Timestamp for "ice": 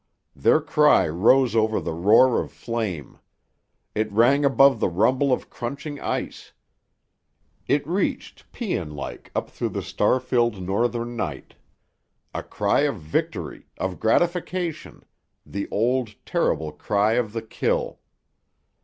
5.99-6.53